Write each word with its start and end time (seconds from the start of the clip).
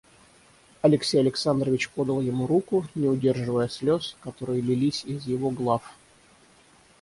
Алексей 0.81 1.19
Александрович 1.19 1.87
подал 1.91 2.21
ему 2.21 2.47
руку, 2.47 2.87
не 2.95 3.07
удерживая 3.07 3.67
слез, 3.67 4.17
которые 4.21 4.59
лились 4.59 5.05
из 5.05 5.27
его 5.27 5.51
глав. 5.51 5.83